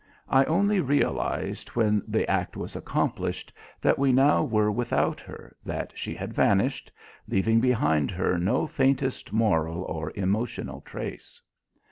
[0.29, 5.93] I only realized, when the act was accomplished, that we now were without her, that
[5.95, 6.91] she had vanished,
[7.27, 11.39] leaving behind her no faintest moral or emotional trace.